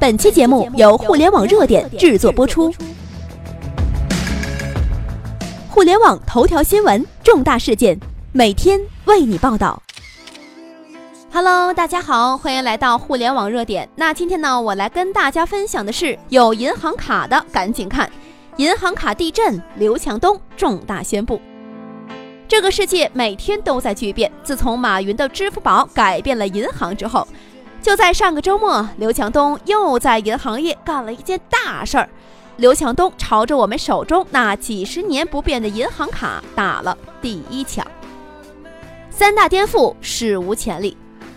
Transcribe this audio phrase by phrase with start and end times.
[0.00, 2.72] 本期节目由互联网热点制作播出。
[5.68, 8.00] 互联网头条新闻，重大事件，
[8.32, 9.82] 每天为你报道。
[11.30, 13.86] Hello，大家好，欢迎来到互联网热点。
[13.94, 18.10] 那今天呢，我来跟大家分享的是，有银行卡的赶紧看，
[18.56, 21.38] 银行卡地震，刘强东重大宣布。
[22.48, 27.28] 这个世界每天都在巨变，自从马云的支付宝改变了银行之后。
[27.82, 32.08] 就在上个周末，刘强东又在银行业干了一件大事儿。
[32.56, 37.86] 刘强东朝着我们手中那几十年不变的银行卡打了第一枪。
[39.08, 40.96] 三大颠覆史无前例。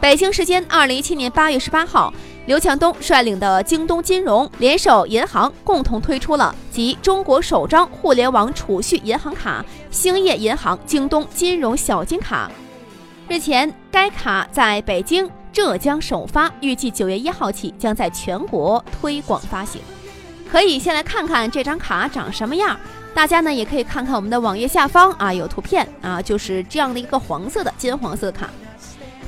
[0.00, 2.12] 北京时间二零一七年八月十八号，
[2.46, 12.50] 刘强东率领的京东金融联手银行，共同推出了集中国首张互联网储蓄银行卡——兴业银行京东金融小金卡。
[13.28, 15.30] 日前，该卡在北京。
[15.54, 19.80] 浙江首发，预计九月一号起将在全国推广发行。
[20.50, 22.76] 可以先来看看这张卡长什么样。
[23.14, 28.50] 大家呢也可以看看我们的网页下方啊，有图片啊，就是这样的一个黄色的金黄色卡。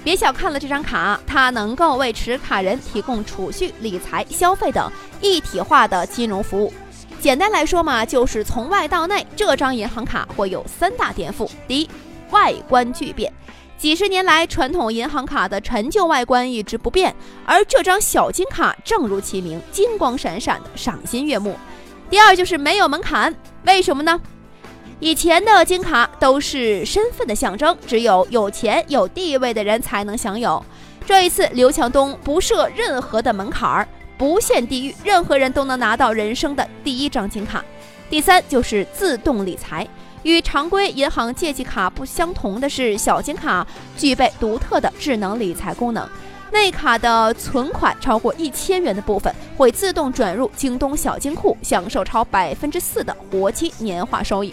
[0.02, 6.72] 别小看了这张卡，它能够为持卡人提供储蓄、理财、消费等一体化的金融服务。
[7.20, 11.48] 简单来说嘛，就是从外到内，这张银行卡会有三大颠覆。
[11.68, 11.90] 第一，
[12.30, 13.32] 外观巨变。
[13.78, 21.56] 几十年来，传统银行卡的陈旧外观一直不变，而这张小金卡正如其名，金光闪闪的，赏心悦目。
[22.08, 24.18] 第二就是没有门槛，为什么呢？
[24.98, 30.64] 以前的金卡都是身份的象征，只有有钱有地位的人才能享有。
[31.04, 37.62] 这一次，刘强东不设任何的门槛儿，不限地域，任何人都能拿到人生的第一张金卡。
[38.08, 39.86] 第三就是自动理财。
[40.26, 43.64] 与常规银行借记卡不相同的是，小金卡
[43.96, 46.04] 具备独特的智能理财功能。
[46.50, 54.52] 内卡的存款超过一千元的部分会自动转入京东小金库，享受超百分之四的活期年化收益。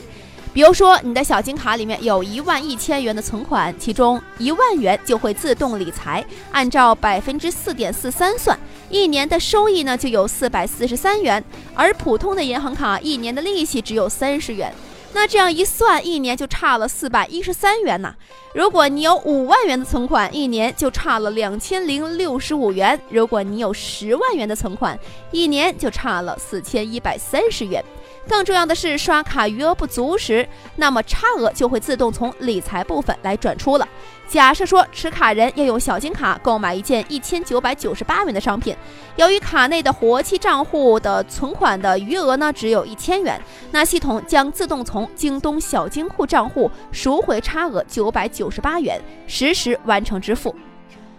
[0.53, 8.56] 比如说，你的小金卡里面有一万一千元的存款，其中一万元就会自动理财，按照百分之四点四三算，
[8.91, 11.44] 一年的收益呢就有四百四十三元。
[11.73, 14.72] 而普通的银行卡一年的利息只有三十元。
[15.16, 18.16] 那这样一算，一年就差了四百一十三元呢。
[18.53, 24.97] 如果你有五万元的存款，一年就差了两千零六十五元；如果你有十万元的存款，
[25.31, 27.84] 一年就差了四千一百三十元。
[28.28, 30.47] 更重要的是，刷卡余额不足时，
[30.78, 33.88] 那么差额就会自动从理财部分来转出了。
[34.28, 38.75] 假设说持卡人要用小金卡购买一件一千九百九十八元的商品，
[39.17, 43.39] 由于卡内的活期账户的存款的余额呢只有一千元，
[43.72, 50.56] 那系统将自动从京东小金库账户赎回差额九百九十八元，实时完成支付。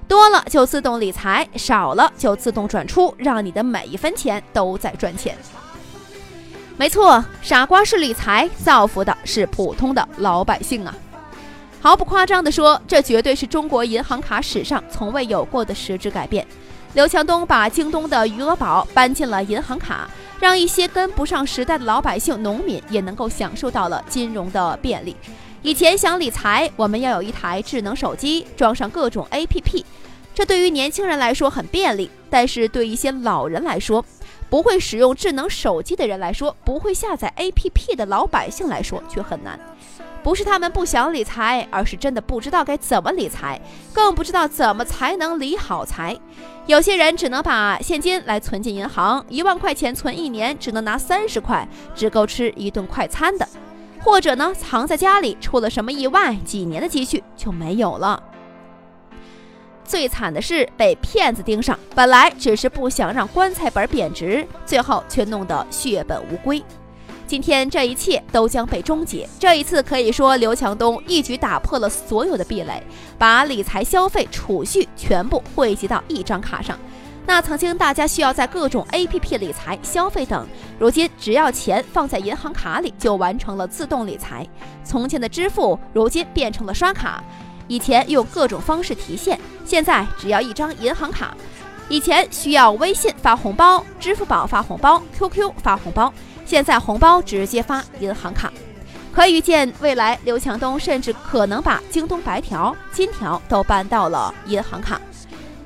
[0.09, 5.37] 多了就自动理财，少了就自动转出，让你的每一分钱都在赚钱。
[6.76, 10.92] 没错，傻瓜式理财，造福的是普通的老百姓啊！
[11.80, 16.44] 毫不夸张地说，这绝对是中国银行卡史上从未有过的实质改变。
[16.94, 25.14] 刘强东把京东的余额宝搬进了银行卡，让一些跟不上时代的老百姓、农民也能够享受到了金融的便利。
[25.62, 29.84] 以前想理财，我们要有一台智能手机，装上各种 APP，
[30.34, 34.04] 这对于年轻人来说很便利，但是对一些老人来说，
[34.54, 39.59] 不会使用智能手机的人来说，不会下载 APP 的老百姓来说却很难。
[40.22, 43.60] 不是他们不想理财，而是真的不知道该怎么理财，
[43.93, 46.16] 更不知道怎么才能理好财。
[46.66, 53.44] 有些人只能把现金来存进银行，一万块钱存一年，只能拿三十块，只够吃一顿快餐的；
[54.04, 58.22] 或者呢，藏在家里，出了什么意外，几年的积蓄就没有了。
[59.84, 66.62] 最惨的是被骗子盯上，本来只是不想让棺材本贬值，最后却弄得血本无归。
[67.26, 69.28] 今天这一切都将被终结。
[69.38, 72.82] 这一次可以说，刘强东一举打破了所有的壁垒，
[73.16, 76.78] 把理财、消费、储蓄全部汇集到一张卡上。
[77.26, 80.46] 那曾经大家需要在各种 APP 理财、消费等，
[80.78, 84.46] 如今只要钱放在银行卡里，就完成了自动理财。
[84.84, 87.25] 从前的支付，如今变成了刷卡。
[87.69, 91.34] 以前用各种方式提现，现在只要一张银行卡。
[91.88, 96.12] 以前需要微信发红包、支付宝发红包、QQ 发红包，
[96.46, 98.52] 现在红包直接发银行卡。
[99.12, 105.00] 可以预见，未来刘强东甚至可能把京东白条、金条都搬到了银行卡。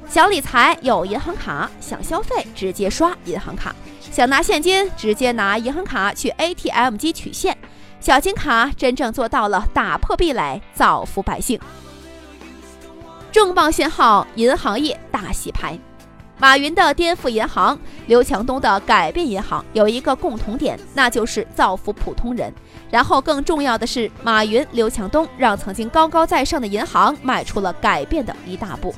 [0.09, 3.75] 想理财有银行卡，想消费直接刷银行卡，
[4.11, 7.57] 想拿现金直接拿银行卡去 ATM 机取现。
[8.01, 11.59] 小金卡真正做到了打破壁垒，造福百姓。
[13.33, 15.79] 重磅信号：银行业大洗牌。
[16.39, 22.53] 马云的颠覆银行，刘强东的改变银行有一个共同点，那就是造福普通人。
[22.89, 28.95] 然后更重要的是，马云、刘强东让曾经高高在上的银行迈出了改变的一大步。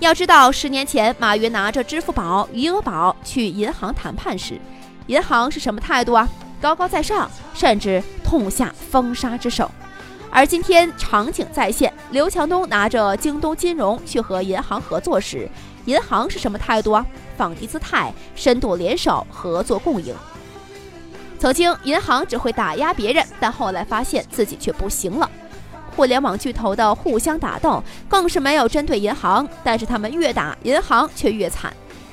[0.00, 4.58] 要知道，十年前马云拿着支付宝、余额宝去银行谈判时，
[5.08, 6.26] 银行是什么态度啊？
[6.60, 9.70] 高高在上，甚至痛下封杀之手。
[10.30, 15.48] 而今天场景再现，刘强东拿着京东金融去和银行合作时，
[15.86, 17.04] 银行是什么态度啊？
[17.36, 20.14] 放低姿态，深度联手合作共赢。
[21.38, 25.30] 曾经银行只会打压别人，但后来发现自己却不行了。
[25.96, 31.72] 互联网巨头的互相打斗，更是没有针对银行，但是他们越打银行却越惨。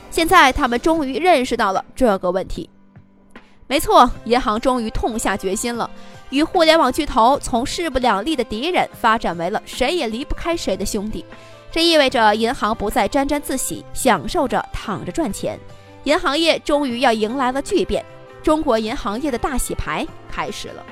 [0.09, 2.69] 现在他们终于认识到了这个问题。
[3.67, 5.89] 没错，银行终于痛下决心了，
[6.29, 11.25] 与互联网巨头从势不两立的敌人发展为了谁也离不开谁的兄弟。
[11.71, 15.59] 这意味着银行不再沾沾自喜，享受着躺着赚钱。
[16.03, 18.05] 银行业终于要迎来了巨变，
[18.43, 20.85] 中国银行业的大洗牌开始了。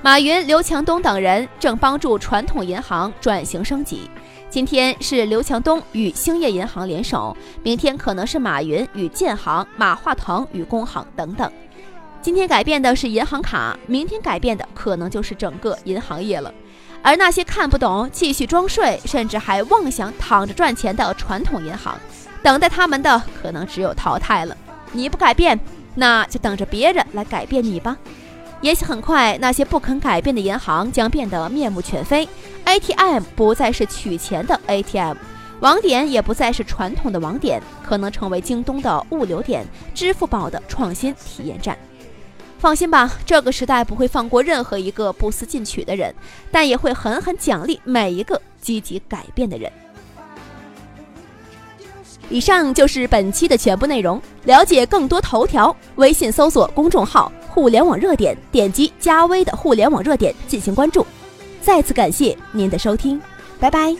[0.00, 4.10] 马云、刘强东等人正帮助传统银行转型升级。
[4.48, 11.50] 今天是刘强东与兴业银行联手，明天可能是马云与建行、马化腾与工行等等。
[12.22, 16.52] 今天改变的是银行卡，明天改变的可能就是整个银行业了。
[17.02, 21.98] 而那些看不懂、继续装睡，甚至还妄想躺着赚钱的传统银行，
[22.42, 24.56] 等待他们的可能只有淘汰了。
[24.92, 25.58] 你不改变，
[25.96, 27.96] 那就等着别人来改变你吧。
[28.62, 32.28] 也许很快，那些不肯改变的银行将变得面目全非
[32.64, 35.16] ，ATM 不再是取钱的 ATM，
[35.60, 39.64] 网点也不再是传统的网点，可能成为京东的物流点，
[39.94, 41.76] 支付宝的创新体验站。
[42.58, 46.12] 放心吧，这个时代不会放过任何一个不思进取的人，
[46.50, 49.70] 但也会狠狠奖励每一个积极改变的人。
[52.30, 57.30] 以上就是本期的全部内容，了解更多头条，微信搜索公众号。
[57.56, 61.06] 互联网热点，点击加微的互联网热点进行关注。
[61.62, 63.18] 再次感谢您的收听，
[63.58, 63.96] 拜拜。